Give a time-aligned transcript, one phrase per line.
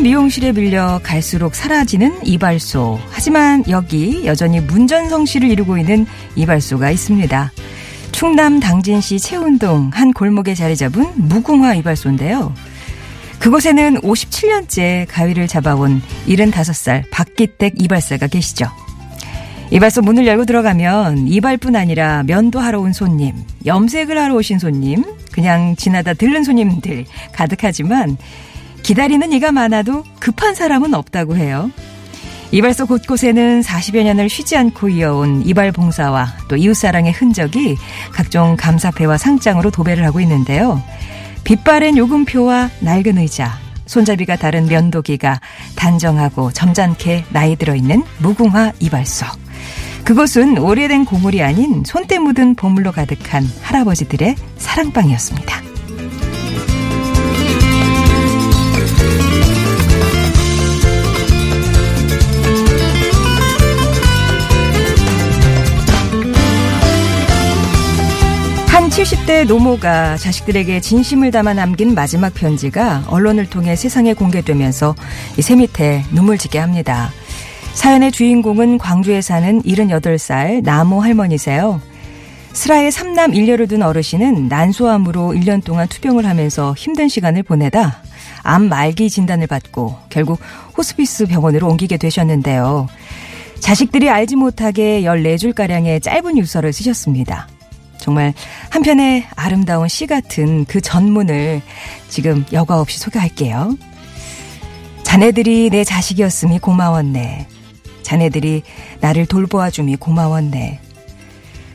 [0.00, 2.98] 세련된 미용실에 밀려 갈수록 사라지는 이발소.
[3.10, 6.06] 하지만 여기 여전히 문전성시를 이루고 있는
[6.36, 7.52] 이발소가 있습니다.
[8.12, 12.52] 충남 당진시 채운동 한 골목에 자리 잡은 무궁화 이발소인데요.
[13.38, 18.66] 그곳에는 57년째 가위를 잡아온 75살 박기택 이발사가 계시죠.
[19.70, 25.76] 이발소 문을 열고 들어가면 이발뿐 아니라 면도 하러 온 손님, 염색을 하러 오신 손님, 그냥
[25.76, 28.16] 지나다 들른 손님들 가득하지만
[28.90, 31.70] 기다리는 이가 많아도 급한 사람은 없다고 해요.
[32.50, 37.76] 이발소 곳곳에는 40여 년을 쉬지 않고 이어온 이발 봉사와 또 이웃사랑의 흔적이
[38.12, 40.82] 각종 감사패와 상장으로 도배를 하고 있는데요.
[41.44, 45.40] 빛바랜 요금표와 낡은 의자, 손잡이가 다른 면도기가
[45.76, 49.24] 단정하고 점잖게 나이 들어있는 무궁화 이발소.
[50.02, 55.69] 그곳은 오래된 고물이 아닌 손때 묻은 보물로 가득한 할아버지들의 사랑방이었습니다.
[69.10, 74.94] 한 70대 노모가 자식들에게 진심을 담아 남긴 마지막 편지가 언론을 통해 세상에 공개되면서
[75.40, 77.10] 새 밑에 눈물 지게 합니다.
[77.74, 81.80] 사연의 주인공은 광주에 사는 78살 나모 할머니세요.
[82.52, 88.02] 슬하에 삼남 일녀를 둔 어르신은 난소암으로 1년 동안 투병을 하면서 힘든 시간을 보내다
[88.44, 90.38] 암 말기 진단을 받고 결국
[90.78, 92.86] 호스피스 병원으로 옮기게 되셨는데요.
[93.58, 97.48] 자식들이 알지 못하게 14줄가량의 짧은 유서를 쓰셨습니다.
[98.00, 98.34] 정말
[98.70, 101.62] 한편의 아름다운 시 같은 그 전문을
[102.08, 103.76] 지금 여과 없이 소개할게요.
[105.02, 107.46] 자네들이 내 자식이었음이 고마웠네.
[108.02, 108.62] 자네들이
[109.00, 110.80] 나를 돌보아줌이 고마웠네.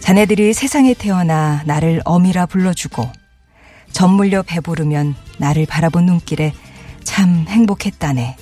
[0.00, 3.10] 자네들이 세상에 태어나 나를 어미라 불러주고
[3.92, 6.52] 전물려 배부르면 나를 바라본 눈길에
[7.04, 8.36] 참 행복했다네.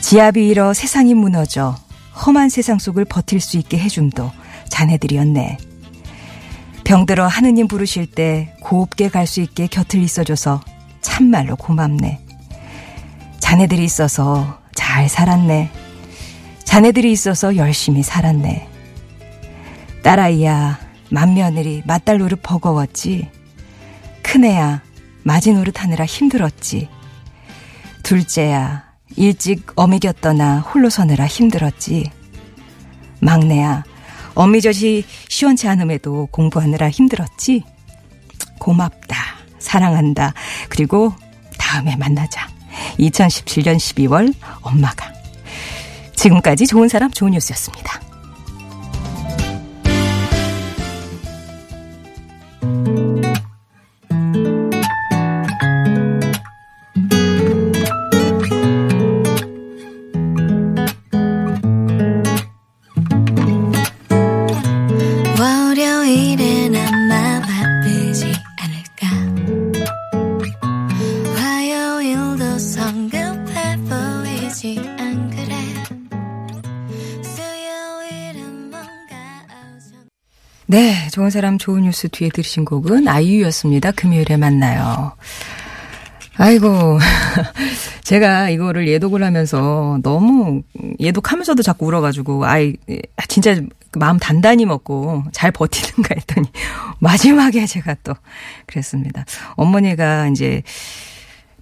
[0.00, 1.76] 지압이 일어 세상이 무너져
[2.24, 4.30] 험한 세상 속을 버틸 수 있게 해줌도
[4.68, 5.58] 자네들이었네.
[6.86, 10.60] 병들어 하느님 부르실 때 곱게 갈 수 있게 곁을 있어줘서
[11.00, 12.20] 참말로 고맙네.
[13.40, 15.68] 자네들이 있어서 잘 살았네.
[16.62, 18.68] 자네들이 있어서 열심히 살았네.
[20.04, 20.78] 딸아이야,
[21.10, 23.30] 맏며느리, 맏딸 노릇 버거웠지.
[24.22, 24.82] 큰애야,
[25.24, 26.88] 맞이 노릇 하느라 힘들었지.
[28.04, 28.84] 둘째야,
[29.16, 32.12] 일찍 어미 겼더나 홀로 서느라 힘들었지.
[33.20, 33.82] 막내야,
[34.36, 37.64] 어미젖이 시원치 않음에도 공부하느라 힘들었지?
[38.58, 39.16] 고맙다.
[39.58, 40.34] 사랑한다.
[40.68, 41.12] 그리고
[41.58, 42.48] 다음에 만나자.
[42.98, 44.32] 2017년 12월
[44.62, 45.12] 엄마가.
[46.14, 48.05] 지금까지 좋은 사람 좋은 뉴스였습니다.
[80.68, 83.92] 네, 좋은 사람 좋은 뉴스 뒤에 들으신 곡은 아이유였습니다.
[83.92, 85.12] 금요일에 만나요.
[86.36, 86.98] 아이고,
[88.02, 90.62] 제가 이거를 예독을 하면서 너무
[90.98, 92.74] 예독하면서도 자꾸 울어가지고, 아이,
[93.28, 93.60] 진짜
[93.96, 96.48] 마음 단단히 먹고 잘 버티는가 했더니
[96.98, 98.14] 마지막에 제가 또
[98.66, 99.24] 그랬습니다.
[99.54, 100.62] 어머니가 이제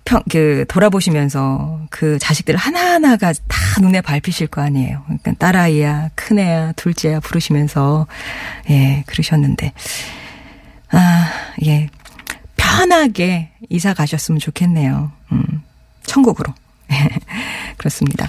[0.05, 5.03] 평, 그, 돌아보시면서 그 자식들 하나하나가 다 눈에 밟히실 거 아니에요.
[5.07, 8.07] 그러니까 딸아이야, 큰애야, 둘째야 부르시면서,
[8.71, 9.73] 예, 그러셨는데.
[10.91, 11.31] 아,
[11.65, 11.89] 예.
[12.57, 15.11] 편하게 이사 가셨으면 좋겠네요.
[15.33, 15.63] 음,
[16.05, 16.53] 천국으로.
[17.79, 18.27] 그렇습니다.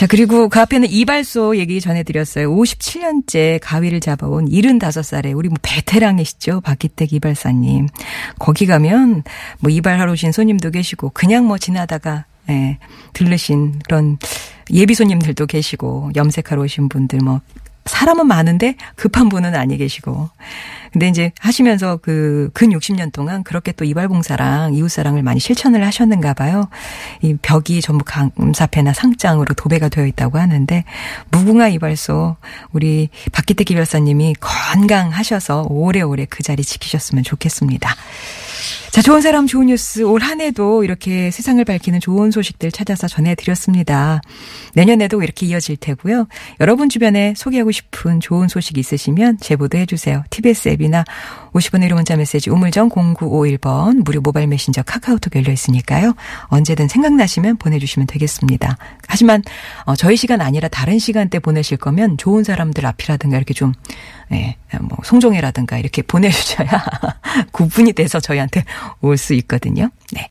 [0.00, 2.50] 자, 그리고 그 앞에는 이발소 얘기 전해드렸어요.
[2.50, 6.62] 57년째 가위를 잡아온 75살의 우리 뭐 베테랑이시죠.
[6.62, 7.86] 박기택 이발사님.
[8.38, 9.24] 거기 가면
[9.58, 12.78] 뭐 이발하러 오신 손님도 계시고 그냥 뭐 지나다가 예,
[13.12, 14.16] 들르신 그런
[14.72, 17.42] 예비 손님들도 계시고 염색하러 오신 분들 뭐
[17.84, 20.30] 사람은 많은데 급한 분은 아니 계시고.
[20.92, 26.68] 근데 이제 하시면서 그 근 60년 동안 그렇게 또 이발봉사랑 이웃사랑을 많이 실천을 하셨는가 봐요.
[27.22, 30.84] 이 벽이 전부 감사패나 상장으로 도배가 되어 있다고 하는데
[31.30, 32.36] 무궁화 이발소
[32.72, 37.94] 우리 박기태 기별사님이 건강하셔서 오래오래 그 자리 지키셨으면 좋겠습니다.
[38.90, 44.20] 자, 좋은 사람 좋은 뉴스 올 한 해도 이렇게 세상을 밝히는 좋은 소식들 찾아서 전해드렸습니다.
[44.74, 46.28] 내년에도 이렇게 이어질 테고요.
[46.60, 50.22] 여러분 주변에 소개하고 싶은 좋은 소식 있으시면 제보도 해주세요.
[50.30, 51.04] TBS 앱이나
[51.52, 56.14] 50원의 1호 문자 메시지 우물정 0951번 무료 모바일 메신저 카카오톡 열려 있으니까요.
[56.44, 58.76] 언제든 생각나시면 보내주시면 되겠습니다.
[59.08, 59.42] 하지만
[59.84, 63.72] 어, 저희 시간 아니라 다른 시간대 보내실 거면 좋은 사람들 앞이라든가 이렇게 좀
[64.32, 66.68] 예, 뭐 송종회라든가 이렇게 보내주셔야
[67.52, 68.64] 구분이 돼서 저희한테
[69.00, 69.90] 올 수 있거든요.
[70.12, 70.28] 네.